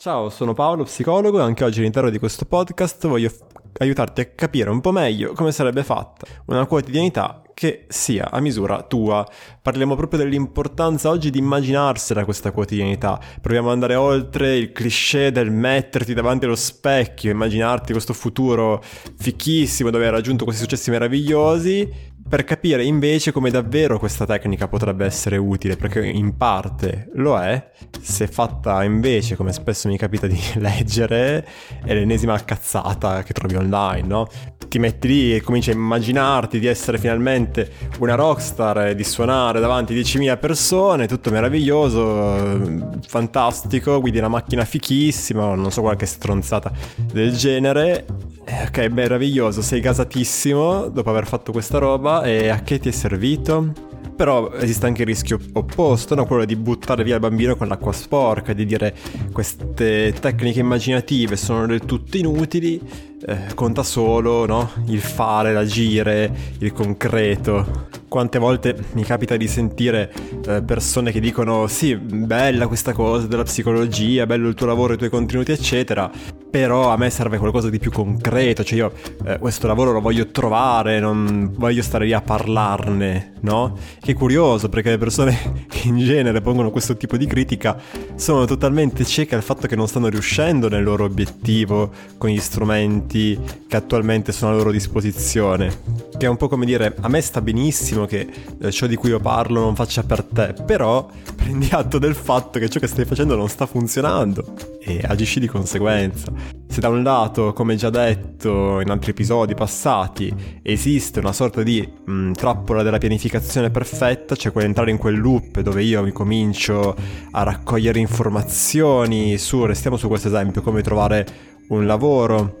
Ciao, 0.00 0.30
sono 0.30 0.54
Paolo, 0.54 0.84
psicologo 0.84 1.38
e 1.38 1.42
anche 1.42 1.62
oggi 1.62 1.80
all'interno 1.80 2.08
di 2.08 2.18
questo 2.18 2.46
podcast 2.46 3.06
voglio 3.06 3.28
f- 3.28 3.44
aiutarti 3.76 4.22
a 4.22 4.24
capire 4.34 4.70
un 4.70 4.80
po' 4.80 4.92
meglio 4.92 5.34
come 5.34 5.52
sarebbe 5.52 5.84
fatta 5.84 6.26
una 6.46 6.64
quotidianità 6.64 7.42
che 7.52 7.84
sia 7.88 8.30
a 8.30 8.40
misura 8.40 8.80
tua. 8.80 9.22
Parliamo 9.60 9.96
proprio 9.96 10.20
dell'importanza 10.20 11.10
oggi 11.10 11.28
di 11.28 11.36
immaginarsela 11.36 12.24
questa 12.24 12.50
quotidianità. 12.50 13.20
Proviamo 13.42 13.66
ad 13.66 13.74
andare 13.74 13.94
oltre 13.96 14.56
il 14.56 14.72
cliché 14.72 15.30
del 15.30 15.50
metterti 15.50 16.14
davanti 16.14 16.46
allo 16.46 16.56
specchio, 16.56 17.30
immaginarti 17.30 17.92
questo 17.92 18.14
futuro 18.14 18.82
fichissimo 19.18 19.90
dove 19.90 20.06
hai 20.06 20.12
raggiunto 20.12 20.44
questi 20.44 20.62
successi 20.62 20.88
meravigliosi 20.88 22.09
per 22.30 22.44
capire 22.44 22.84
invece 22.84 23.32
come 23.32 23.50
davvero 23.50 23.98
questa 23.98 24.24
tecnica 24.24 24.68
potrebbe 24.68 25.04
essere 25.04 25.36
utile, 25.36 25.76
perché 25.76 26.06
in 26.06 26.36
parte 26.36 27.08
lo 27.14 27.36
è, 27.36 27.70
se 28.00 28.28
fatta 28.28 28.84
invece, 28.84 29.34
come 29.34 29.52
spesso 29.52 29.88
mi 29.88 29.98
capita 29.98 30.28
di 30.28 30.40
leggere, 30.58 31.44
è 31.84 31.92
l'ennesima 31.92 32.38
cazzata 32.44 33.24
che 33.24 33.32
trovi 33.32 33.56
online, 33.56 34.06
no? 34.06 34.28
Ti 34.68 34.78
metti 34.78 35.08
lì 35.08 35.34
e 35.34 35.40
cominci 35.40 35.70
a 35.70 35.72
immaginarti 35.72 36.60
di 36.60 36.68
essere 36.68 36.98
finalmente 36.98 37.68
una 37.98 38.14
rockstar 38.14 38.94
di 38.94 39.02
suonare 39.02 39.58
davanti 39.58 39.92
a 39.92 40.00
10.000 40.00 40.38
persone, 40.38 41.08
tutto 41.08 41.32
meraviglioso, 41.32 42.96
fantastico, 43.08 43.98
guidi 44.00 44.18
una 44.18 44.28
macchina 44.28 44.64
fichissima, 44.64 45.52
non 45.56 45.72
so 45.72 45.80
qualche 45.80 46.06
stronzata 46.06 46.70
del 47.12 47.32
genere 47.32 48.06
eh, 48.50 48.64
ok, 48.64 48.90
meraviglioso, 48.90 49.62
sei 49.62 49.80
gasatissimo 49.80 50.88
dopo 50.88 51.10
aver 51.10 51.26
fatto 51.26 51.52
questa 51.52 51.78
roba 51.78 52.19
e 52.22 52.48
a 52.48 52.62
che 52.62 52.78
ti 52.78 52.88
è 52.88 52.92
servito? 52.92 53.72
Però 54.16 54.52
esiste 54.52 54.86
anche 54.86 55.02
il 55.02 55.08
rischio 55.08 55.38
opposto, 55.54 56.14
no? 56.14 56.26
quello 56.26 56.44
di 56.44 56.54
buttare 56.54 57.04
via 57.04 57.14
il 57.14 57.20
bambino 57.20 57.56
con 57.56 57.68
l'acqua 57.68 57.92
sporca, 57.92 58.52
di 58.52 58.66
dire 58.66 58.94
queste 59.32 60.14
tecniche 60.18 60.60
immaginative 60.60 61.36
sono 61.36 61.66
del 61.66 61.80
tutto 61.86 62.18
inutili, 62.18 62.80
eh, 63.26 63.54
conta 63.54 63.82
solo 63.82 64.44
no? 64.46 64.70
il 64.86 65.00
fare, 65.00 65.52
l'agire, 65.52 66.30
il 66.58 66.72
concreto. 66.72 67.88
Quante 68.08 68.38
volte 68.38 68.76
mi 68.92 69.04
capita 69.04 69.36
di 69.36 69.46
sentire 69.46 70.12
eh, 70.46 70.62
persone 70.62 71.12
che 71.12 71.20
dicono 71.20 71.66
sì, 71.66 71.96
bella 71.96 72.66
questa 72.66 72.92
cosa 72.92 73.26
della 73.26 73.44
psicologia, 73.44 74.26
bello 74.26 74.48
il 74.48 74.54
tuo 74.54 74.66
lavoro, 74.66 74.94
i 74.94 74.96
tuoi 74.98 75.10
contenuti, 75.10 75.52
eccetera, 75.52 76.10
però 76.50 76.90
a 76.90 76.96
me 76.96 77.10
serve 77.10 77.38
qualcosa 77.38 77.70
di 77.70 77.78
più 77.78 77.90
concreto, 77.90 78.64
cioè 78.64 78.78
io 78.78 78.92
eh, 79.24 79.38
questo 79.38 79.66
lavoro 79.66 79.92
lo 79.92 80.00
voglio 80.00 80.26
trovare, 80.26 80.98
non 80.98 81.52
voglio 81.56 81.82
stare 81.82 82.04
lì 82.04 82.12
a 82.12 82.20
parlarne, 82.20 83.34
no? 83.40 83.76
Che 84.00 84.14
curioso 84.14 84.68
perché 84.68 84.90
le 84.90 84.98
persone 84.98 85.64
che 85.68 85.86
in 85.88 85.98
genere 85.98 86.40
pongono 86.40 86.70
questo 86.70 86.96
tipo 86.96 87.16
di 87.16 87.26
critica 87.26 87.78
sono 88.16 88.44
totalmente 88.44 89.04
cieche 89.04 89.34
al 89.36 89.42
fatto 89.42 89.66
che 89.66 89.76
non 89.76 89.86
stanno 89.86 90.08
riuscendo 90.08 90.68
nel 90.68 90.82
loro 90.82 91.04
obiettivo 91.04 91.90
con 92.18 92.30
gli 92.30 92.40
strumenti 92.40 93.38
che 93.68 93.76
attualmente 93.76 94.32
sono 94.32 94.52
a 94.52 94.56
loro 94.56 94.72
disposizione. 94.72 96.08
Che 96.18 96.26
è 96.26 96.28
un 96.28 96.36
po' 96.36 96.48
come 96.48 96.66
dire, 96.66 96.96
a 97.00 97.08
me 97.08 97.20
sta 97.20 97.40
benissimo 97.40 98.06
che 98.06 98.28
eh, 98.60 98.70
ciò 98.72 98.86
di 98.86 98.96
cui 98.96 99.10
io 99.10 99.20
parlo 99.20 99.60
non 99.60 99.74
faccia 99.74 100.02
per 100.02 100.24
te, 100.24 100.54
però 100.66 101.08
prendi 101.34 101.68
atto 101.70 101.98
del 101.98 102.14
fatto 102.14 102.58
che 102.58 102.68
ciò 102.68 102.80
che 102.80 102.86
stai 102.86 103.04
facendo 103.04 103.36
non 103.36 103.48
sta 103.48 103.66
funzionando 103.66 104.54
e 104.80 105.00
agisci 105.02 105.40
di 105.40 105.46
conseguenza. 105.46 106.32
Se 106.68 106.80
da 106.80 106.88
un 106.88 107.02
lato, 107.02 107.52
come 107.52 107.74
già 107.74 107.90
detto 107.90 108.80
in 108.80 108.90
altri 108.90 109.10
episodi 109.10 109.54
passati, 109.54 110.32
esiste 110.62 111.18
una 111.18 111.32
sorta 111.32 111.62
di 111.64 111.80
mh, 111.80 112.12
mm, 112.12 112.32
trappola 112.32 112.84
della 112.84 112.98
pianificazione 112.98 113.70
perfetta, 113.70 114.36
cioè 114.36 114.52
quell'entrare 114.52 114.92
in 114.92 114.96
quel 114.96 115.18
loop 115.18 115.60
dove 115.60 115.82
io 115.82 116.02
mi 116.02 116.12
comincio 116.12 116.94
a 117.32 117.42
raccogliere 117.42 117.98
informazioni 117.98 119.36
su, 119.36 119.64
restiamo 119.64 119.96
su 119.96 120.06
questo 120.06 120.28
esempio, 120.28 120.62
come 120.62 120.80
trovare 120.82 121.26
un 121.70 121.86
lavoro, 121.86 122.58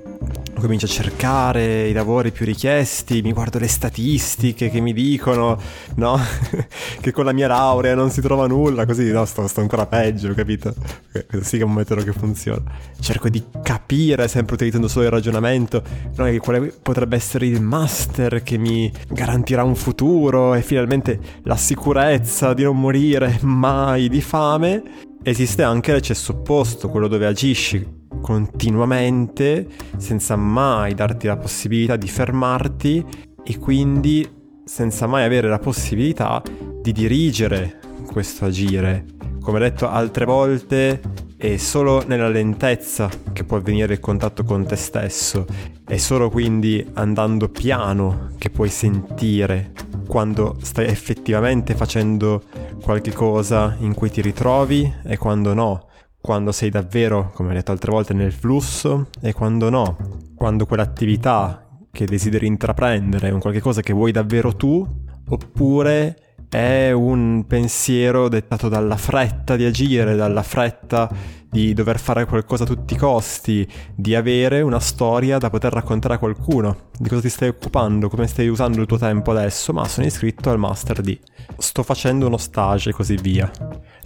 comincio 0.60 0.86
a 0.86 0.88
cercare 0.88 1.88
i 1.88 1.92
lavori 1.92 2.30
più 2.30 2.44
richiesti, 2.44 3.22
mi 3.22 3.32
guardo 3.32 3.58
le 3.58 3.66
statistiche 3.66 4.70
che 4.70 4.80
mi 4.80 4.92
dicono, 4.92 5.58
no? 5.96 6.16
che 7.00 7.10
con 7.10 7.24
la 7.24 7.32
mia 7.32 7.48
laurea 7.48 7.96
non 7.96 8.10
si 8.10 8.20
trova 8.20 8.46
nulla, 8.46 8.86
così 8.86 9.10
no, 9.10 9.24
sto, 9.24 9.48
sto 9.48 9.60
ancora 9.62 9.86
peggio, 9.86 10.32
capito? 10.32 10.74
Questo 11.10 11.42
sì 11.42 11.56
che 11.56 11.62
è 11.64 11.66
un 11.66 11.72
metodo 11.72 12.04
che 12.04 12.12
funziona. 12.12 12.62
Cerco 13.00 13.28
di 13.28 13.42
capire, 13.62 14.28
sempre 14.28 14.54
utilizzando 14.54 14.86
solo 14.86 15.06
il 15.06 15.10
ragionamento, 15.10 15.82
no, 16.14 16.36
quale 16.38 16.72
potrebbe 16.80 17.16
essere 17.16 17.46
il 17.46 17.60
master 17.60 18.44
che 18.44 18.58
mi 18.58 18.92
garantirà 19.08 19.64
un 19.64 19.74
futuro 19.74 20.54
e 20.54 20.62
finalmente 20.62 21.18
la 21.44 21.56
sicurezza 21.56 22.54
di 22.54 22.62
non 22.62 22.78
morire 22.78 23.38
mai 23.42 24.08
di 24.08 24.20
fame. 24.20 24.82
Esiste 25.22 25.64
anche 25.64 25.92
l'eccesso 25.92 26.32
opposto, 26.32 26.88
quello 26.88 27.08
dove 27.08 27.26
agisci 27.26 27.98
continuamente 28.20 29.66
senza 29.96 30.36
mai 30.36 30.94
darti 30.94 31.26
la 31.26 31.36
possibilità 31.36 31.96
di 31.96 32.08
fermarti 32.08 33.04
e 33.42 33.58
quindi 33.58 34.28
senza 34.64 35.06
mai 35.06 35.24
avere 35.24 35.48
la 35.48 35.58
possibilità 35.58 36.42
di 36.80 36.92
dirigere 36.92 37.80
questo 38.06 38.44
agire. 38.44 39.04
Come 39.40 39.58
detto 39.58 39.88
altre 39.88 40.24
volte, 40.24 41.00
è 41.36 41.56
solo 41.56 42.04
nella 42.06 42.28
lentezza 42.28 43.08
che 43.32 43.44
può 43.44 43.56
avvenire 43.56 43.94
il 43.94 44.00
contatto 44.00 44.44
con 44.44 44.66
te 44.66 44.76
stesso, 44.76 45.46
è 45.86 45.96
solo 45.96 46.28
quindi 46.28 46.86
andando 46.94 47.48
piano 47.48 48.28
che 48.36 48.50
puoi 48.50 48.68
sentire 48.68 49.72
quando 50.06 50.56
stai 50.60 50.86
effettivamente 50.86 51.74
facendo 51.74 52.42
qualche 52.82 53.12
cosa 53.12 53.76
in 53.78 53.94
cui 53.94 54.10
ti 54.10 54.20
ritrovi 54.20 54.92
e 55.04 55.16
quando 55.16 55.54
no 55.54 55.89
quando 56.20 56.52
sei 56.52 56.70
davvero, 56.70 57.30
come 57.34 57.50
ho 57.50 57.54
detto 57.54 57.72
altre 57.72 57.90
volte, 57.90 58.14
nel 58.14 58.32
flusso 58.32 59.08
e 59.20 59.32
quando 59.32 59.70
no, 59.70 59.96
quando 60.34 60.66
quell'attività 60.66 61.66
che 61.90 62.04
desideri 62.04 62.46
intraprendere 62.46 63.28
è 63.28 63.32
un 63.32 63.40
qualche 63.40 63.60
cosa 63.60 63.80
che 63.80 63.92
vuoi 63.92 64.12
davvero 64.12 64.54
tu, 64.54 64.86
oppure 65.28 66.30
è 66.48 66.90
un 66.90 67.44
pensiero 67.46 68.28
dettato 68.28 68.68
dalla 68.68 68.96
fretta 68.96 69.54
di 69.54 69.64
agire, 69.64 70.16
dalla 70.16 70.42
fretta 70.42 71.08
di 71.48 71.72
dover 71.74 71.98
fare 71.98 72.26
qualcosa 72.26 72.64
a 72.64 72.66
tutti 72.66 72.94
i 72.94 72.96
costi, 72.96 73.66
di 73.94 74.14
avere 74.14 74.60
una 74.60 74.80
storia 74.80 75.38
da 75.38 75.48
poter 75.48 75.72
raccontare 75.72 76.14
a 76.14 76.18
qualcuno. 76.18 76.90
Di 76.98 77.08
cosa 77.08 77.22
ti 77.22 77.28
stai 77.28 77.48
occupando, 77.48 78.08
come 78.08 78.26
stai 78.26 78.48
usando 78.48 78.80
il 78.80 78.86
tuo 78.86 78.98
tempo 78.98 79.30
adesso? 79.30 79.72
Ma 79.72 79.86
sono 79.86 80.06
iscritto 80.06 80.50
al 80.50 80.58
master 80.58 81.00
di. 81.00 81.18
Sto 81.58 81.82
facendo 81.82 82.26
uno 82.26 82.36
stage 82.36 82.90
e 82.90 82.92
così 82.92 83.14
via. 83.16 83.50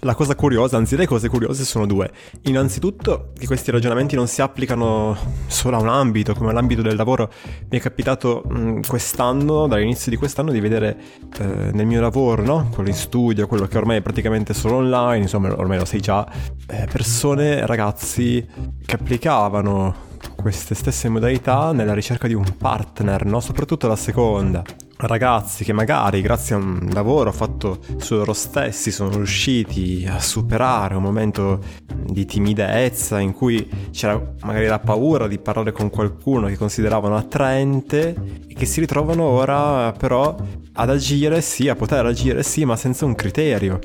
La 0.05 0.13
cosa 0.13 0.35
curiosa, 0.35 0.77
anzi 0.77 0.95
le 0.95 1.07
cose 1.07 1.29
curiose 1.29 1.65
sono 1.65 1.87
due. 1.87 2.11
Innanzitutto 2.43 3.31
che 3.35 3.47
questi 3.47 3.71
ragionamenti 3.71 4.15
non 4.15 4.27
si 4.27 4.39
applicano 4.39 5.17
solo 5.47 5.77
a 5.77 5.79
un 5.79 5.89
ambito, 5.89 6.35
come 6.35 6.53
l'ambito 6.53 6.83
del 6.83 6.95
lavoro. 6.95 7.31
Mi 7.71 7.79
è 7.79 7.81
capitato 7.81 8.43
mh, 8.47 8.81
quest'anno, 8.87 9.65
dall'inizio 9.65 10.11
di 10.11 10.17
quest'anno, 10.17 10.51
di 10.51 10.59
vedere 10.59 10.95
eh, 11.39 11.71
nel 11.73 11.87
mio 11.87 12.01
lavoro, 12.01 12.43
no? 12.43 12.69
quello 12.71 12.89
in 12.89 12.95
studio, 12.95 13.47
quello 13.47 13.65
che 13.65 13.79
ormai 13.79 13.97
è 13.97 14.01
praticamente 14.03 14.53
solo 14.53 14.75
online, 14.75 15.23
insomma 15.23 15.51
ormai 15.57 15.79
lo 15.79 15.85
sai 15.85 16.01
già, 16.01 16.23
eh, 16.67 16.85
persone, 16.85 17.65
ragazzi 17.65 18.47
che 18.85 18.95
applicavano 18.95 20.13
queste 20.35 20.75
stesse 20.75 21.09
modalità 21.09 21.71
nella 21.71 21.95
ricerca 21.95 22.27
di 22.27 22.35
un 22.35 22.57
partner, 22.57 23.25
no? 23.25 23.39
soprattutto 23.39 23.87
la 23.87 23.95
seconda 23.95 24.61
ragazzi 24.97 25.63
che 25.63 25.73
magari 25.73 26.21
grazie 26.21 26.55
a 26.55 26.57
un 26.57 26.89
lavoro 26.91 27.31
fatto 27.31 27.79
su 27.97 28.15
loro 28.15 28.33
stessi 28.33 28.91
sono 28.91 29.11
riusciti 29.11 30.05
a 30.07 30.19
superare 30.19 30.95
un 30.95 31.03
momento 31.03 31.61
di 32.05 32.25
timidezza 32.25 33.19
in 33.19 33.33
cui 33.33 33.67
c'era 33.91 34.33
magari 34.41 34.67
la 34.67 34.79
paura 34.79 35.27
di 35.27 35.37
parlare 35.37 35.71
con 35.71 35.89
qualcuno 35.89 36.47
che 36.47 36.57
consideravano 36.57 37.17
attraente 37.17 38.15
e 38.47 38.53
che 38.53 38.65
si 38.65 38.79
ritrovano 38.79 39.23
ora 39.23 39.91
però 39.91 40.35
ad 40.77 40.89
agire 40.89 41.41
sì, 41.41 41.69
a 41.69 41.75
poter 41.75 42.05
agire 42.05 42.43
sì, 42.43 42.65
ma 42.65 42.75
senza 42.75 43.05
un 43.05 43.15
criterio. 43.15 43.79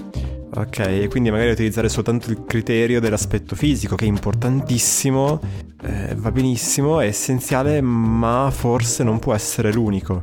Ok, 0.52 1.06
quindi 1.08 1.30
magari 1.30 1.50
utilizzare 1.50 1.88
soltanto 1.88 2.28
il 2.30 2.44
criterio 2.44 3.00
dell'aspetto 3.00 3.54
fisico, 3.54 3.94
che 3.94 4.04
è 4.04 4.08
importantissimo, 4.08 5.40
eh, 5.82 6.14
va 6.14 6.30
benissimo, 6.30 7.00
è 7.00 7.06
essenziale, 7.06 7.80
ma 7.80 8.50
forse 8.52 9.02
non 9.02 9.18
può 9.18 9.34
essere 9.34 9.72
l'unico. 9.72 10.22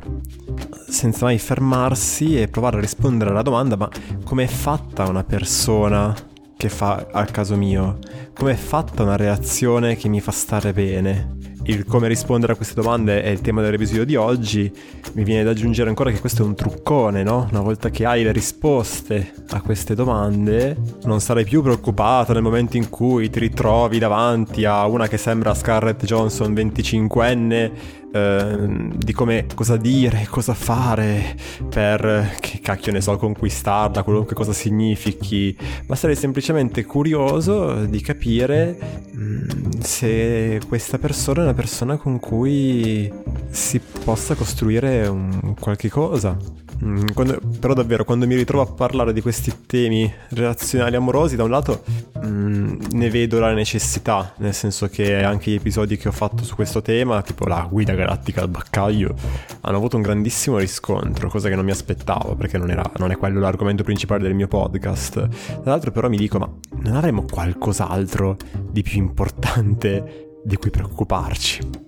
Senza 0.88 1.24
mai 1.24 1.38
fermarsi 1.38 2.40
e 2.40 2.48
provare 2.48 2.78
a 2.78 2.80
rispondere 2.80 3.30
alla 3.30 3.42
domanda, 3.42 3.76
ma 3.76 3.88
com'è 4.24 4.46
fatta 4.46 5.08
una 5.08 5.24
persona 5.24 6.14
che 6.56 6.68
fa 6.68 7.06
al 7.12 7.30
caso 7.30 7.56
mio? 7.56 7.98
Com'è 8.34 8.54
fatta 8.54 9.02
una 9.02 9.16
reazione 9.16 9.96
che 9.96 10.08
mi 10.08 10.20
fa 10.20 10.32
stare 10.32 10.72
bene? 10.72 11.37
Il 11.68 11.84
come 11.84 12.08
rispondere 12.08 12.54
a 12.54 12.56
queste 12.56 12.74
domande 12.74 13.22
è 13.22 13.28
il 13.28 13.42
tema 13.42 13.60
dell'episodio 13.60 14.04
di 14.04 14.16
oggi, 14.16 14.72
mi 15.12 15.22
viene 15.22 15.44
da 15.44 15.50
aggiungere 15.50 15.90
ancora 15.90 16.10
che 16.10 16.18
questo 16.18 16.42
è 16.42 16.46
un 16.46 16.54
truccone, 16.54 17.22
no? 17.22 17.46
Una 17.50 17.60
volta 17.60 17.90
che 17.90 18.06
hai 18.06 18.22
le 18.22 18.32
risposte 18.32 19.34
a 19.50 19.60
queste 19.60 19.94
domande, 19.94 20.76
non 21.04 21.20
sarai 21.20 21.44
più 21.44 21.60
preoccupato 21.60 22.32
nel 22.32 22.42
momento 22.42 22.78
in 22.78 22.88
cui 22.88 23.28
ti 23.28 23.38
ritrovi 23.38 23.98
davanti 23.98 24.64
a 24.64 24.86
una 24.86 25.08
che 25.08 25.18
sembra 25.18 25.54
Scarlett 25.54 26.04
Johnson 26.04 26.54
25enne 26.54 27.70
Ehm, 28.10 28.96
di 28.96 29.12
come 29.12 29.46
cosa 29.54 29.76
dire, 29.76 30.26
cosa 30.30 30.54
fare 30.54 31.36
per, 31.68 32.36
che 32.40 32.60
cacchio 32.60 32.92
ne 32.92 33.00
so, 33.00 33.16
conquistarla, 33.16 34.02
qualunque 34.02 34.34
cosa 34.34 34.52
significhi, 34.52 35.56
ma 35.86 35.94
sarei 35.94 36.16
semplicemente 36.16 36.84
curioso 36.84 37.84
di 37.84 38.00
capire 38.00 38.78
mm, 39.14 39.48
se 39.80 40.60
questa 40.66 40.98
persona 40.98 41.40
è 41.40 41.44
una 41.44 41.54
persona 41.54 41.96
con 41.96 42.18
cui 42.18 43.12
si 43.50 43.78
possa 43.80 44.34
costruire 44.34 45.06
un 45.06 45.54
qualche 45.58 45.90
cosa. 45.90 46.36
Mm, 46.84 47.06
quando, 47.12 47.40
però 47.58 47.74
davvero 47.74 48.04
quando 48.04 48.26
mi 48.26 48.36
ritrovo 48.36 48.62
a 48.62 48.72
parlare 48.72 49.12
di 49.12 49.20
questi 49.20 49.52
temi 49.66 50.12
relazionali 50.28 50.94
amorosi, 50.94 51.34
da 51.34 51.42
un 51.42 51.50
lato 51.50 51.82
mm, 52.24 52.80
ne 52.92 53.10
vedo 53.10 53.40
la 53.40 53.52
necessità, 53.52 54.32
nel 54.36 54.54
senso 54.54 54.88
che 54.88 55.22
anche 55.22 55.50
gli 55.50 55.54
episodi 55.54 55.96
che 55.96 56.08
ho 56.08 56.12
fatto 56.12 56.44
su 56.44 56.54
questo 56.54 56.80
tema, 56.80 57.20
tipo 57.22 57.46
la 57.46 57.66
guida 57.68 57.94
galattica 57.94 58.42
al 58.42 58.48
baccaglio, 58.48 59.14
hanno 59.62 59.76
avuto 59.76 59.96
un 59.96 60.02
grandissimo 60.02 60.58
riscontro, 60.58 61.28
cosa 61.28 61.48
che 61.48 61.56
non 61.56 61.64
mi 61.64 61.72
aspettavo, 61.72 62.36
perché 62.36 62.58
non, 62.58 62.70
era, 62.70 62.88
non 62.98 63.10
è 63.10 63.16
quello 63.16 63.40
l'argomento 63.40 63.82
principale 63.82 64.22
del 64.22 64.34
mio 64.34 64.48
podcast. 64.48 65.28
Dall'altro 65.62 65.90
però 65.90 66.08
mi 66.08 66.16
dico, 66.16 66.38
ma 66.38 66.48
non 66.82 66.94
avremo 66.94 67.24
qualcos'altro 67.28 68.36
di 68.70 68.82
più 68.82 68.98
importante 68.98 70.38
di 70.44 70.56
cui 70.56 70.70
preoccuparci? 70.70 71.87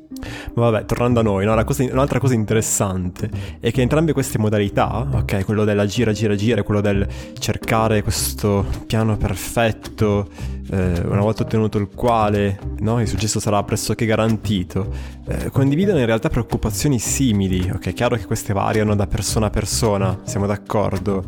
Ma 0.54 0.70
vabbè, 0.70 0.86
tornando 0.86 1.20
a 1.20 1.22
noi, 1.22 1.44
no? 1.44 1.62
cosa, 1.64 1.84
un'altra 1.84 2.18
cosa 2.18 2.34
interessante 2.34 3.30
è 3.60 3.70
che 3.70 3.80
entrambe 3.80 4.12
queste 4.12 4.38
modalità, 4.38 5.06
ok, 5.08 5.44
quello 5.44 5.64
della 5.64 5.86
gira, 5.86 6.12
gira, 6.12 6.34
gira 6.34 6.64
quello 6.64 6.80
del 6.80 7.06
cercare 7.38 8.02
questo 8.02 8.66
piano 8.86 9.16
perfetto, 9.16 10.28
eh, 10.68 11.00
una 11.04 11.20
volta 11.20 11.44
ottenuto 11.44 11.78
il 11.78 11.88
quale 11.94 12.58
no, 12.80 13.00
il 13.00 13.06
successo 13.06 13.38
sarà 13.38 13.62
pressoché 13.62 14.04
garantito, 14.04 14.92
eh, 15.28 15.50
condividono 15.50 16.00
in 16.00 16.06
realtà 16.06 16.28
preoccupazioni 16.28 16.98
simili, 16.98 17.70
ok, 17.70 17.92
chiaro 17.92 18.16
che 18.16 18.24
queste 18.24 18.52
variano 18.52 18.96
da 18.96 19.06
persona 19.06 19.46
a 19.46 19.50
persona, 19.50 20.18
siamo 20.24 20.46
d'accordo, 20.46 21.24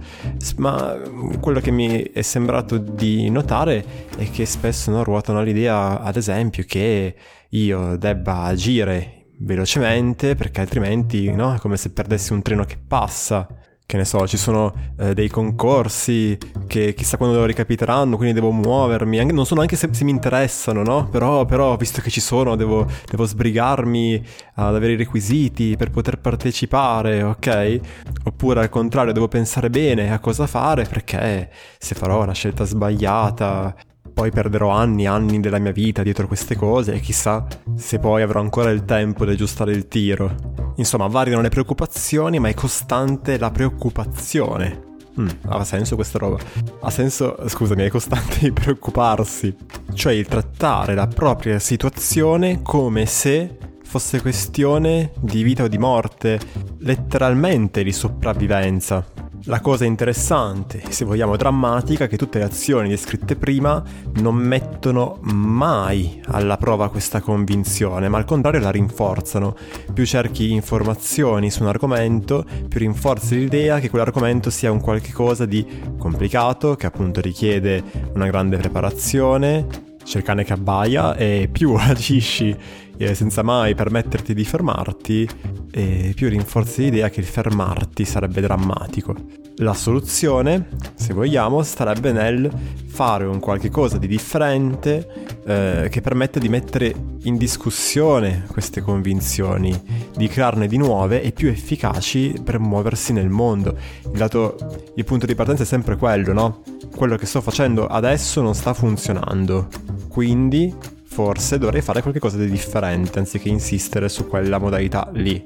ma 0.56 0.98
quello 1.40 1.60
che 1.60 1.70
mi 1.70 2.02
è 2.02 2.22
sembrato 2.22 2.78
di 2.78 3.30
notare 3.30 3.84
è 4.16 4.28
che 4.28 4.44
spesso 4.44 4.90
no, 4.90 5.04
ruotano 5.04 5.38
all'idea, 5.38 6.00
ad 6.00 6.16
esempio, 6.16 6.64
che 6.66 7.14
io 7.52 7.96
debba 7.96 8.42
agire 8.42 9.26
velocemente 9.38 10.34
perché 10.34 10.60
altrimenti 10.60 11.30
no, 11.32 11.54
è 11.54 11.58
come 11.58 11.76
se 11.76 11.90
perdessi 11.90 12.32
un 12.32 12.42
treno 12.42 12.64
che 12.64 12.76
passa. 12.76 13.46
Che 13.84 13.98
ne 13.98 14.04
so, 14.06 14.26
ci 14.26 14.38
sono 14.38 14.72
eh, 14.96 15.12
dei 15.12 15.28
concorsi 15.28 16.38
che 16.66 16.94
chissà 16.94 17.18
quando 17.18 17.44
ricapiteranno, 17.44 18.16
quindi 18.16 18.32
devo 18.32 18.50
muovermi. 18.50 19.18
Anche, 19.18 19.34
non 19.34 19.44
so 19.44 19.54
neanche 19.54 19.76
se, 19.76 19.88
se, 19.92 20.04
mi 20.04 20.10
interessano, 20.10 20.82
no? 20.82 21.08
Però, 21.10 21.44
però, 21.44 21.76
visto 21.76 22.00
che 22.00 22.08
ci 22.08 22.20
sono, 22.20 22.56
devo, 22.56 22.86
devo 23.10 23.26
sbrigarmi 23.26 24.24
ad 24.54 24.74
avere 24.74 24.92
i 24.92 24.96
requisiti 24.96 25.76
per 25.76 25.90
poter 25.90 26.20
partecipare, 26.20 27.22
ok? 27.22 27.80
Oppure 28.24 28.60
al 28.60 28.70
contrario, 28.70 29.12
devo 29.12 29.28
pensare 29.28 29.68
bene 29.68 30.10
a 30.10 30.20
cosa 30.20 30.46
fare 30.46 30.84
perché 30.84 31.50
se 31.76 31.94
farò 31.94 32.22
una 32.22 32.32
scelta 32.32 32.64
sbagliata 32.64 33.76
poi 34.12 34.30
perderò 34.30 34.70
anni 34.70 35.04
e 35.04 35.08
anni 35.08 35.40
della 35.40 35.58
mia 35.58 35.72
vita 35.72 36.02
dietro 36.02 36.26
queste 36.26 36.56
cose 36.56 36.94
e 36.94 37.00
chissà 37.00 37.46
se 37.74 37.98
poi 37.98 38.22
avrò 38.22 38.40
ancora 38.40 38.70
il 38.70 38.84
tempo 38.84 39.24
di 39.24 39.32
aggiustare 39.32 39.72
il 39.72 39.88
tiro. 39.88 40.34
Insomma, 40.76 41.06
variano 41.06 41.42
le 41.42 41.48
preoccupazioni, 41.48 42.38
ma 42.38 42.48
è 42.48 42.54
costante 42.54 43.38
la 43.38 43.50
preoccupazione. 43.50 44.90
Mm, 45.20 45.28
ha 45.46 45.64
senso 45.64 45.94
questa 45.94 46.18
roba? 46.18 46.38
Ha 46.80 46.90
senso, 46.90 47.36
scusami, 47.46 47.84
è 47.84 47.90
costante 47.90 48.46
il 48.46 48.52
preoccuparsi. 48.54 49.54
Cioè 49.92 50.12
il 50.12 50.26
trattare 50.26 50.94
la 50.94 51.06
propria 51.06 51.58
situazione 51.58 52.62
come 52.62 53.06
se 53.06 53.58
fosse 53.84 54.22
questione 54.22 55.12
di 55.20 55.42
vita 55.42 55.64
o 55.64 55.68
di 55.68 55.76
morte, 55.76 56.40
letteralmente 56.78 57.82
di 57.82 57.92
sopravvivenza. 57.92 59.04
La 59.46 59.60
cosa 59.60 59.84
interessante, 59.84 60.84
se 60.90 61.04
vogliamo 61.04 61.36
drammatica, 61.36 62.04
è 62.04 62.08
che 62.08 62.16
tutte 62.16 62.38
le 62.38 62.44
azioni 62.44 62.88
descritte 62.88 63.34
prima 63.34 63.82
non 64.20 64.36
mettono 64.36 65.18
mai 65.22 66.22
alla 66.26 66.56
prova 66.56 66.88
questa 66.90 67.20
convinzione, 67.20 68.08
ma 68.08 68.18
al 68.18 68.24
contrario 68.24 68.60
la 68.60 68.70
rinforzano. 68.70 69.56
Più 69.92 70.06
cerchi 70.06 70.52
informazioni 70.52 71.50
su 71.50 71.62
un 71.62 71.68
argomento, 71.70 72.44
più 72.68 72.78
rinforzi 72.78 73.36
l'idea 73.36 73.80
che 73.80 73.90
quell'argomento 73.90 74.48
sia 74.48 74.70
un 74.70 74.80
qualche 74.80 75.12
cosa 75.12 75.44
di 75.44 75.66
complicato, 75.98 76.76
che 76.76 76.86
appunto 76.86 77.20
richiede 77.20 77.82
una 78.14 78.26
grande 78.26 78.58
preparazione, 78.58 79.66
c'è 80.04 80.18
il 80.18 80.24
cane 80.24 80.44
che 80.44 80.52
abbaia 80.52 81.16
e 81.16 81.48
più 81.50 81.74
agisci 81.78 82.56
eh, 82.96 83.14
senza 83.14 83.42
mai 83.42 83.74
permetterti 83.74 84.34
di 84.34 84.44
fermarti, 84.44 85.28
e 85.70 86.12
più 86.14 86.28
rinforzi 86.28 86.82
l'idea 86.82 87.08
che 87.08 87.20
il 87.20 87.26
fermarti 87.26 88.04
sarebbe 88.04 88.40
drammatico. 88.40 89.14
La 89.56 89.74
soluzione, 89.74 90.68
se 90.94 91.12
vogliamo, 91.12 91.62
starebbe 91.62 92.12
nel 92.12 92.50
fare 92.86 93.24
un 93.24 93.38
qualche 93.38 93.70
cosa 93.70 93.98
di 93.98 94.06
differente 94.06 95.40
eh, 95.44 95.88
che 95.90 96.00
permette 96.00 96.40
di 96.40 96.48
mettere 96.48 96.94
in 97.24 97.36
discussione 97.36 98.44
queste 98.50 98.80
convinzioni, 98.80 99.78
di 100.16 100.26
crearne 100.28 100.66
di 100.66 100.78
nuove 100.78 101.22
e 101.22 101.32
più 101.32 101.48
efficaci 101.48 102.40
per 102.42 102.58
muoversi 102.58 103.12
nel 103.12 103.28
mondo. 103.28 103.76
Il, 104.12 104.18
lato, 104.18 104.56
il 104.94 105.04
punto 105.04 105.26
di 105.26 105.34
partenza 105.34 105.62
è 105.62 105.66
sempre 105.66 105.96
quello, 105.96 106.32
no? 106.32 106.62
Quello 106.94 107.16
che 107.16 107.26
sto 107.26 107.40
facendo 107.40 107.86
adesso 107.86 108.40
non 108.40 108.54
sta 108.54 108.72
funzionando. 108.74 109.68
Quindi 110.08 110.74
forse 111.12 111.58
dovrei 111.58 111.82
fare 111.82 112.00
qualcosa 112.00 112.38
di 112.38 112.48
differente 112.48 113.18
anziché 113.18 113.50
insistere 113.50 114.08
su 114.08 114.26
quella 114.26 114.56
modalità 114.56 115.10
lì. 115.12 115.44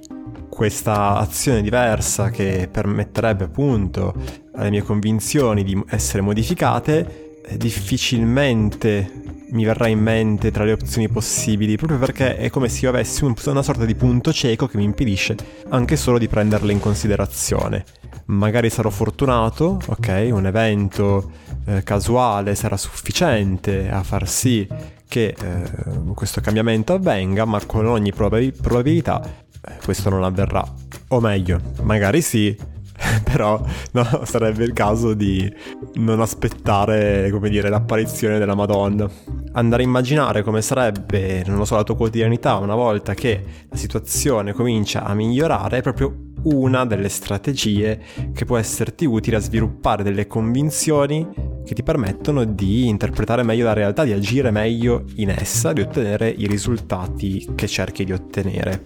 Questa 0.49 1.17
azione 1.17 1.61
diversa 1.61 2.31
che 2.31 2.69
permetterebbe 2.71 3.45
appunto 3.45 4.15
alle 4.55 4.71
mie 4.71 4.83
convinzioni 4.83 5.65
di 5.65 5.83
essere 5.89 6.23
modificate 6.23 7.41
eh, 7.45 7.57
difficilmente 7.57 9.11
mi 9.51 9.65
verrà 9.65 9.89
in 9.89 9.99
mente 9.99 10.53
tra 10.53 10.65
le 10.65 10.73
opzioni 10.73 11.09
possibili, 11.09 11.77
proprio 11.77 11.99
perché 11.99 12.37
è 12.37 12.49
come 12.49 12.69
se 12.69 12.85
io 12.85 12.91
avessi 12.91 13.25
un, 13.25 13.35
una 13.47 13.63
sorta 13.63 13.85
di 13.85 13.95
punto 13.97 14.33
cieco 14.33 14.69
che 14.69 14.77
mi 14.77 14.85
impedisce 14.85 15.37
anche 15.71 15.97
solo 15.97 16.19
di 16.19 16.29
prenderle 16.29 16.73
in 16.73 16.81
considerazione. 16.81 17.85
Magari 18.27 18.71
sarò 18.71 18.91
fortunato, 18.91 19.79
ok, 19.87 20.29
un 20.33 20.47
evento 20.47 21.31
eh, 21.67 21.83
casuale 21.85 22.55
sarà 22.55 22.77
sufficiente 22.77 23.89
a 23.89 24.03
far 24.03 24.29
sì 24.29 24.67
che 25.09 25.35
eh, 25.41 26.13
questo 26.15 26.41
cambiamento 26.41 26.93
avvenga, 26.93 27.45
ma 27.45 27.65
con 27.65 27.87
ogni 27.87 28.13
prob- 28.13 28.53
probabilità 28.61 29.23
eh, 29.23 29.77
questo 29.85 30.11
non 30.11 30.25
avverrà. 30.25 30.65
O 31.09 31.21
meglio, 31.21 31.61
magari 31.83 32.21
sì, 32.21 32.57
però 33.23 33.63
no, 33.93 34.21
sarebbe 34.25 34.65
il 34.65 34.73
caso 34.73 35.15
di 35.15 35.49
non 35.95 36.21
aspettare, 36.21 37.31
come 37.31 37.49
dire, 37.49 37.69
l'apparizione 37.69 38.39
della 38.39 38.55
Madonna. 38.55 39.09
Andare 39.53 39.83
a 39.83 39.87
immaginare 39.87 40.43
come 40.43 40.63
sarebbe, 40.63 41.45
non 41.47 41.59
lo 41.59 41.65
so, 41.65 41.77
la 41.77 41.85
tua 41.85 41.97
quotidianità 41.97 42.57
una 42.57 42.75
volta 42.75 43.15
che 43.15 43.43
la 43.69 43.77
situazione 43.77 44.53
comincia 44.53 45.05
a 45.05 45.15
migliorare 45.15 45.81
proprio 45.81 46.35
una 46.47 46.85
delle 46.85 47.09
strategie 47.09 48.01
che 48.33 48.45
può 48.45 48.57
esserti 48.57 49.05
utile 49.05 49.37
a 49.37 49.41
sviluppare 49.41 50.03
delle 50.03 50.27
convinzioni 50.27 51.55
che 51.65 51.75
ti 51.75 51.83
permettono 51.83 52.45
di 52.45 52.87
interpretare 52.89 53.43
meglio 53.43 53.65
la 53.65 53.73
realtà, 53.73 54.05
di 54.05 54.13
agire 54.13 54.51
meglio 54.51 55.05
in 55.17 55.31
essa, 55.31 55.73
di 55.73 55.81
ottenere 55.81 56.29
i 56.29 56.47
risultati 56.47 57.49
che 57.55 57.67
cerchi 57.67 58.05
di 58.05 58.13
ottenere. 58.13 58.83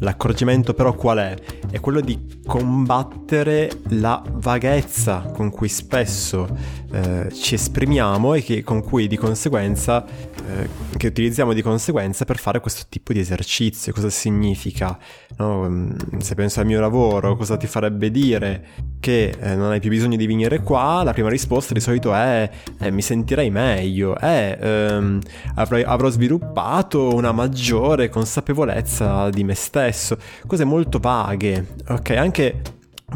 L'accorgimento 0.00 0.74
però 0.74 0.94
qual 0.94 1.18
è? 1.18 1.36
È 1.70 1.78
quello 1.80 2.00
di 2.00 2.38
combattere 2.46 3.70
la 3.90 4.22
vaghezza 4.26 5.30
con 5.32 5.50
cui 5.50 5.68
spesso 5.68 6.48
eh, 6.92 7.28
ci 7.32 7.54
esprimiamo 7.54 8.34
e 8.34 8.42
che, 8.42 8.62
con 8.62 8.82
cui 8.82 9.06
di 9.06 9.16
conseguenza, 9.16 10.04
eh, 10.04 10.68
che 10.96 11.06
utilizziamo 11.08 11.52
di 11.52 11.62
conseguenza 11.62 12.24
per 12.24 12.38
fare 12.38 12.60
questo 12.60 12.86
tipo 12.88 13.12
di 13.12 13.20
esercizio. 13.20 13.92
Cosa 13.92 14.10
significa? 14.10 14.98
No? 15.36 15.68
Mm, 15.68 15.92
se 16.18 16.34
penso 16.34 16.60
al 16.60 16.66
mio 16.66 16.80
lavoro, 16.80 17.36
cosa 17.36 17.56
ti 17.56 17.66
farebbe 17.66 18.10
dire 18.10 18.66
che 19.00 19.34
eh, 19.38 19.54
non 19.54 19.70
hai 19.70 19.80
più 19.80 19.90
bisogno 19.90 20.16
di 20.16 20.26
venire 20.26 20.60
qua? 20.62 21.02
La 21.04 21.12
prima 21.12 21.28
risposta 21.28 21.74
di 21.74 21.80
solito 21.80 22.14
è 22.14 22.50
eh, 22.80 22.90
mi 22.90 23.02
sentirei 23.02 23.50
meglio, 23.50 24.18
eh, 24.18 24.58
ehm, 24.60 25.20
avrò 25.54 26.08
sviluppato 26.08 27.14
una 27.14 27.32
maggiore 27.32 28.08
consapevolezza 28.08 29.28
di 29.30 29.44
me 29.44 29.54
stesso 29.54 29.89
stesso, 29.90 30.16
cose 30.46 30.64
molto 30.64 30.98
vaghe, 30.98 31.74
ok? 31.88 32.10
Anche 32.10 32.62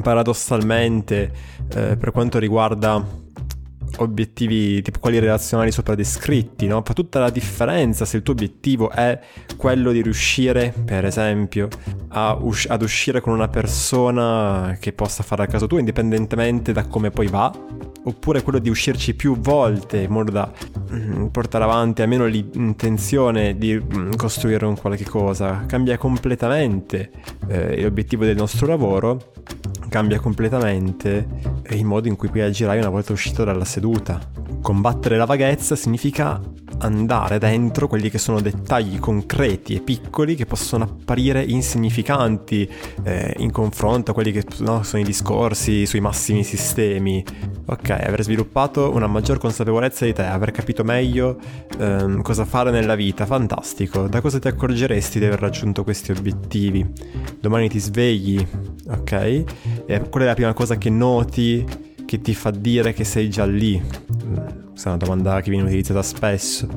paradossalmente 0.03 1.33
eh, 1.75 1.97
per 1.97 2.11
quanto 2.11 2.39
riguarda 2.39 3.23
obiettivi 3.99 4.83
tipo 4.83 4.99
quelli 4.99 5.19
relazionali 5.21 5.71
sopra 5.71 5.95
descritti, 5.95 6.67
no? 6.67 6.83
Fa 6.85 6.95
tutta 6.95 7.21
la 7.21 7.31
differenza 7.31 8.05
se 8.05 8.17
il 8.17 8.23
tuo 8.23 8.33
obiettivo 8.33 8.91
è 8.91 9.19
quello 9.57 9.93
di 9.93 10.03
riuscire, 10.03 10.75
per 10.85 11.05
esempio, 11.05 11.69
us- 12.41 12.67
ad 12.69 12.83
uscire 12.83 13.21
con 13.21 13.33
una 13.33 13.49
persona 13.49 14.77
che 14.81 14.93
possa 14.93 15.23
fare 15.23 15.45
a 15.45 15.47
caso 15.47 15.67
tuo, 15.67 15.79
indipendentemente 15.79 16.73
da 16.73 16.87
come 16.87 17.11
poi 17.11 17.29
va, 17.29 17.53
oppure 18.05 18.43
quello 18.43 18.59
di 18.59 18.69
uscirci 18.69 19.15
più 19.15 19.39
volte 19.39 19.99
in 19.99 20.11
modo 20.11 20.31
da 20.31 20.51
mm, 20.93 21.27
portare 21.27 21.65
avanti 21.65 22.03
almeno 22.03 22.27
l'intenzione 22.27 23.57
di 23.57 23.75
mm, 23.75 24.13
costruire 24.13 24.67
un 24.67 24.77
qualche 24.77 25.05
cosa. 25.05 25.65
Cambia 25.67 25.99
completamente 25.99 27.11
eh, 27.49 27.83
l'obiettivo 27.83 28.25
del 28.25 28.37
nostro 28.37 28.67
lavoro 28.67 29.33
cambia 29.95 30.19
completamente 30.19 31.29
il 31.69 31.85
modo 31.85 32.09
in 32.09 32.17
cui 32.17 32.29
poi 32.29 32.41
agirai 32.41 32.79
una 32.79 32.89
volta 32.89 33.13
uscito 33.13 33.45
dalla 33.45 33.65
seduta. 33.65 34.19
Combattere 34.61 35.17
la 35.17 35.25
vaghezza 35.25 35.77
significa 35.77 36.41
andare 36.79 37.39
dentro 37.39 37.89
quelli 37.89 38.11
che 38.11 38.19
sono 38.19 38.41
dettagli 38.41 38.99
concreti 38.99 39.75
e 39.75 39.81
piccoli 39.81 40.35
che 40.35 40.47
possono 40.47 40.85
apparire 40.85 41.43
insignificanti 41.43 42.69
eh, 43.03 43.35
in 43.39 43.51
confronto 43.51 44.11
a 44.11 44.15
quelli 44.15 44.33
che 44.33 44.45
no, 44.59 44.83
sono 44.83 45.03
i 45.03 45.05
discorsi 45.05 45.87
sui 45.87 46.01
massimi 46.01 46.45
sistemi. 46.45 47.25
Ok, 47.67 47.91
aver 47.91 48.23
sviluppato 48.23 48.93
una 48.93 49.07
maggior 49.07 49.39
consapevolezza 49.39 50.05
di 50.05 50.13
te, 50.13 50.23
aver 50.23 50.51
capito 50.51 50.85
meglio 50.85 51.39
ehm, 51.79 52.21
cosa 52.23 52.45
fare 52.45 52.71
nella 52.71 52.95
vita, 52.95 53.25
fantastico. 53.25 54.07
Da 54.07 54.21
cosa 54.21 54.39
ti 54.39 54.49
accorgeresti 54.49 55.19
di 55.19 55.25
aver 55.25 55.41
raggiunto 55.41 55.83
questi 55.83 56.13
obiettivi? 56.13 56.87
Domani 57.41 57.69
ti 57.69 57.79
svegli, 57.79 58.47
ok? 58.89 59.13
E 59.87 60.09
qual 60.11 60.25
è 60.25 60.27
la 60.27 60.35
prima 60.35 60.53
cosa 60.53 60.77
che 60.77 60.91
noti 60.91 61.65
che 62.15 62.21
ti 62.21 62.35
fa 62.35 62.51
dire 62.51 62.93
che 62.93 63.03
sei 63.03 63.29
già 63.29 63.45
lì? 63.45 63.81
Questa 64.71 64.91
è 64.91 64.95
una 64.95 64.97
domanda 64.97 65.41
che 65.41 65.51
viene 65.51 65.67
utilizzata 65.67 66.03
spesso. 66.03 66.69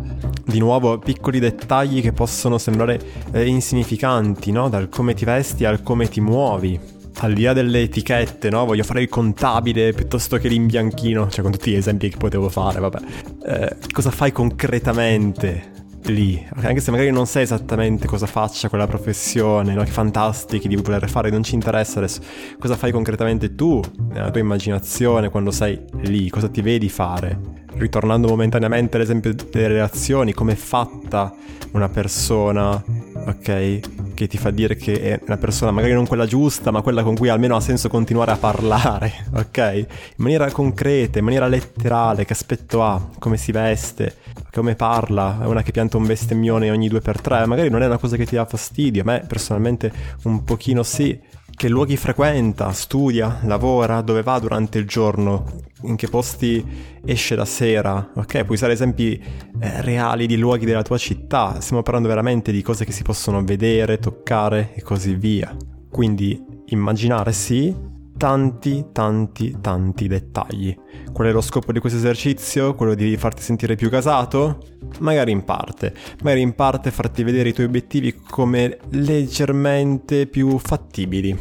Di 0.44 0.58
nuovo, 0.58 0.98
piccoli 0.98 1.40
dettagli 1.40 2.02
che 2.02 2.12
possono 2.12 2.58
sembrare 2.58 3.00
eh, 3.32 3.46
insignificanti, 3.46 4.52
no? 4.52 4.68
Dal 4.70 4.90
come 4.90 5.14
ti 5.14 5.26
vesti 5.26 5.66
al 5.66 5.84
come 5.84 6.08
ti 6.10 6.22
muovi. 6.22 6.80
Al 7.20 7.34
di 7.34 7.44
là 7.44 7.54
delle 7.54 7.82
etichette, 7.82 8.50
no? 8.50 8.66
Voglio 8.66 8.84
fare 8.84 9.02
il 9.02 9.10
contabile 9.10 9.94
piuttosto 9.94 10.38
che 10.38 10.48
l'imbianchino, 10.48 11.30
cioè 11.30 11.44
con 11.44 11.52
tutti 11.52 11.72
gli 11.72 11.76
esempi 11.76 12.10
che 12.10 12.18
potevo 12.18 12.50
fare, 12.50 12.80
vabbè. 12.80 13.00
Eh, 13.46 13.78
cosa 13.92 14.10
fai 14.10 14.32
concretamente? 14.32 15.77
Lì, 16.12 16.46
anche 16.56 16.80
se 16.80 16.92
magari 16.92 17.12
non 17.12 17.26
sai 17.28 17.44
esattamente 17.44 18.08
cosa 18.08 18.26
faccia 18.26 18.70
quella 18.70 18.88
professione, 18.88 19.74
no? 19.74 19.84
che 19.84 19.92
fantastichi 19.92 20.68
di 20.68 20.76
voler 20.76 21.10
fare, 21.10 21.30
non 21.30 21.44
ci 21.44 21.56
interessa 21.56 22.00
adesso 22.00 22.22
cosa 22.60 22.76
fai 22.76 22.92
concretamente 22.92 23.56
tu, 23.56 23.82
nella 24.10 24.32
tua 24.32 24.42
immaginazione, 24.42 25.30
quando 25.30 25.52
sei 25.52 25.80
lì, 26.02 26.30
cosa 26.30 26.50
ti 26.50 26.62
vedi 26.62 26.90
fare. 26.90 27.56
Ritornando 27.74 28.28
momentaneamente 28.28 28.98
all'esempio 28.98 29.34
delle 29.34 29.68
relazioni, 29.68 30.34
come 30.34 30.54
è 30.54 30.56
fatta 30.56 31.34
una 31.72 31.90
persona, 31.90 32.84
ok? 33.26 33.97
Che 34.18 34.26
ti 34.26 34.40
fa 34.40 34.50
dire 34.50 34.76
che 34.76 35.00
è 35.00 35.20
una 35.28 35.38
persona 35.38 35.70
magari 35.70 35.94
non 35.94 36.08
quella 36.08 36.26
giusta, 36.26 36.72
ma 36.72 36.82
quella 36.82 37.04
con 37.04 37.16
cui 37.16 37.30
almeno 37.30 37.56
ha 37.56 37.62
senso 37.62 37.88
continuare 37.88 38.32
a 38.32 38.38
parlare, 38.38 39.14
ok? 39.32 39.58
In 39.76 39.86
maniera 40.16 40.50
concreta, 40.50 41.20
in 41.20 41.24
maniera 41.24 41.46
letterale, 41.46 42.26
che 42.26 42.34
aspetto 42.34 42.82
ha, 42.82 43.10
come 43.20 43.38
si 43.38 43.52
veste, 43.52 44.16
come 44.52 44.74
parla, 44.74 45.38
è 45.44 45.46
una 45.46 45.62
che 45.62 45.72
pianta 45.72 45.98
un 45.98 46.08
bestemmione 46.08 46.72
ogni 46.72 46.88
due 46.88 47.00
per 47.00 47.22
tre, 47.22 47.46
magari 47.46 47.70
non 47.70 47.84
è 47.84 47.86
una 47.86 48.00
cosa 48.00 48.16
che 48.16 48.26
ti 48.26 48.34
dà 48.34 48.46
fastidio, 48.46 49.04
a 49.04 49.06
me 49.06 49.24
personalmente 49.28 49.92
un 50.24 50.44
pochino 50.44 50.82
sì, 50.82 51.20
che 51.58 51.70
luoghi 51.70 51.98
frequenta, 51.98 52.72
studia, 52.72 53.40
lavora, 53.46 54.02
dove 54.02 54.22
va 54.22 54.38
durante 54.38 54.78
il 54.78 54.86
giorno, 54.86 55.44
in 55.86 55.96
che 55.96 56.08
posti 56.08 56.64
esce 57.04 57.36
la 57.36 57.46
sera, 57.46 58.12
ok? 58.14 58.44
Puoi 58.44 58.58
usare 58.58 58.74
esempi 58.74 59.20
eh, 59.60 59.82
reali 59.82 60.28
di 60.28 60.38
luoghi 60.38 60.66
della 60.66 60.84
tua 60.84 61.00
città, 61.00 61.60
stiamo 61.60 61.82
parlando 61.82 62.10
veramente 62.10 62.52
di 62.52 62.62
cose 62.62 62.86
che 62.86 62.92
si 62.92 63.02
possono 63.02 63.44
vedere, 63.44 63.98
toccare 63.98 64.76
e 64.76 64.84
così 64.84 65.16
via. 65.16 65.58
Quindi 65.90 66.40
immaginare 66.68 67.32
sì, 67.32 67.76
tanti, 68.16 68.90
tanti, 68.92 69.58
tanti 69.60 70.08
dettagli. 70.08 70.78
Qual 71.12 71.28
è 71.28 71.32
lo 71.32 71.42
scopo 71.42 71.72
di 71.72 71.80
questo 71.80 71.98
esercizio? 71.98 72.76
Quello 72.76 72.94
di 72.94 73.18
farti 73.18 73.42
sentire 73.42 73.74
più 73.74 73.90
casato? 73.90 74.60
Magari 75.00 75.32
in 75.32 75.44
parte, 75.44 75.94
magari 76.24 76.42
in 76.42 76.54
parte 76.56 76.92
farti 76.92 77.24
vedere 77.24 77.50
i 77.50 77.54
tuoi 77.54 77.68
obiettivi 77.68 78.16
come 78.16 78.78
leggermente 78.92 80.28
più 80.28 80.58
fattibili, 80.58 81.38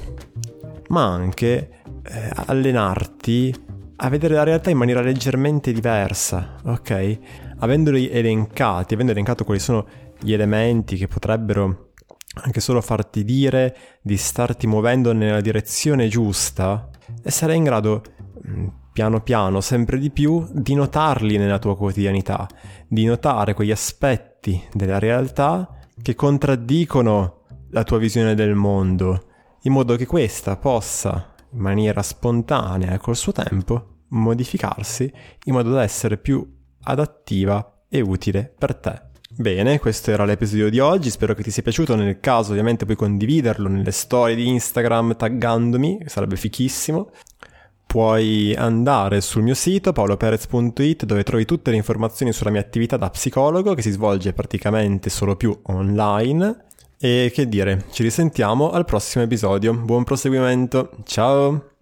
ma 0.89 1.05
anche 1.05 1.71
eh, 2.03 2.31
allenarti 2.47 3.55
a 3.97 4.09
vedere 4.11 4.35
la 4.35 4.43
realtà 4.43 4.71
in 4.71 4.77
maniera 4.77 5.01
leggermente 5.01 5.73
diversa, 5.73 6.57
ok? 6.65 7.19
Avendoli 7.59 8.11
elencati, 8.11 8.95
avendo 8.95 9.13
elencato 9.13 9.45
quali 9.45 9.61
sono 9.61 9.87
gli 10.21 10.33
elementi 10.33 10.97
che 10.97 11.09
potrebbero 11.09 11.93
anche 12.43 12.61
solo 12.61 12.83
farti 12.83 13.25
dire 13.25 13.77
di 14.03 14.17
starti 14.17 14.67
muovendo 14.67 15.13
nella 15.13 15.41
direzione 15.41 16.09
giusta 16.09 16.91
sarai 17.25 17.57
in 17.57 17.65
grado 17.65 18.03
mm, 18.47 18.67
piano 18.97 19.21
piano, 19.21 19.61
sempre 19.61 19.99
di 19.99 20.09
più, 20.09 20.49
di 20.51 20.73
notarli 20.73 21.37
nella 21.37 21.59
tua 21.59 21.77
quotidianità, 21.77 22.49
di 22.89 23.05
notare 23.05 23.53
quegli 23.53 23.71
aspetti 23.71 24.59
della 24.73 24.99
realtà 24.99 25.81
che 26.01 26.15
contraddicono 26.15 27.43
la 27.73 27.85
tua 27.85 27.99
visione 27.99 28.35
del 28.35 28.55
mondo, 28.55 29.25
in 29.65 29.73
modo 29.73 29.97
che 29.97 30.07
questa 30.07 30.57
possa, 30.57 31.35
in 31.53 31.59
maniera 31.59 32.01
spontanea 32.01 32.95
e 32.95 32.97
col 32.97 33.17
suo 33.17 33.33
tempo, 33.33 33.97
modificarsi 34.09 35.13
in 35.45 35.53
modo 35.53 35.73
da 35.73 35.83
essere 35.83 36.17
più 36.17 36.51
adattiva 36.85 37.83
e 37.91 38.01
utile 38.01 38.51
per 38.59 38.77
te. 38.77 39.03
Bene, 39.39 39.79
questo 39.79 40.11
era 40.11 40.25
l'episodio 40.25 40.71
di 40.71 40.79
oggi, 40.79 41.11
spero 41.11 41.35
che 41.35 41.43
ti 41.43 41.51
sia 41.51 41.63
piaciuto, 41.63 41.95
nel 41.97 42.21
caso 42.21 42.53
ovviamente 42.53 42.87
puoi 42.87 42.97
condividerlo 42.97 43.69
nelle 43.69 43.91
storie 43.91 44.35
di 44.35 44.49
Instagram 44.49 45.17
taggandomi, 45.17 46.05
sarebbe 46.07 46.37
fichissimo. 46.37 47.11
Puoi 47.87 48.55
andare 48.55 49.21
sul 49.21 49.43
mio 49.43 49.55
sito 49.55 49.93
paoloperez.it 49.93 51.05
dove 51.05 51.23
trovi 51.23 51.45
tutte 51.45 51.71
le 51.71 51.77
informazioni 51.77 52.33
sulla 52.33 52.51
mia 52.51 52.61
attività 52.61 52.97
da 52.97 53.09
psicologo 53.09 53.75
che 53.75 53.83
si 53.83 53.91
svolge 53.91 54.33
praticamente 54.33 55.09
solo 55.09 55.37
più 55.37 55.57
online. 55.63 56.65
E 56.99 57.31
che 57.33 57.49
dire, 57.49 57.85
ci 57.93 58.03
risentiamo 58.03 58.71
al 58.71 58.85
prossimo 58.85 59.25
episodio. 59.25 59.75
Buon 59.75 60.05
proseguimento, 60.05 60.91
ciao! 61.05 61.76